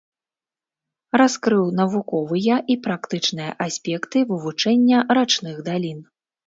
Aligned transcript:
Раскрыў 1.21 1.65
навуковыя 1.81 2.55
і 2.75 2.79
практычныя 2.89 3.51
аспекты 3.69 4.17
вывучэння 4.35 4.97
рачных 5.21 5.55
далін. 5.71 5.99